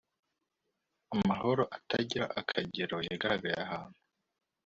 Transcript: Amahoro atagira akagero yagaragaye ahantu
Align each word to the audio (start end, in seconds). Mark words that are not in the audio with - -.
Amahoro 1.13 1.63
atagira 1.77 2.25
akagero 2.39 2.95
yagaragaye 3.09 3.55
ahantu 3.65 3.99